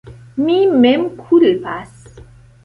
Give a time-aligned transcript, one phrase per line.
[0.45, 1.93] Mi mem kulpas.